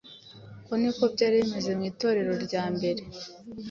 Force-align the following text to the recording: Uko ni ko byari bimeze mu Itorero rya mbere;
Uko 0.61 0.73
ni 0.81 0.89
ko 0.97 1.03
byari 1.13 1.35
bimeze 1.41 1.69
mu 1.77 1.83
Itorero 1.91 2.33
rya 2.45 2.63
mbere; 2.75 3.01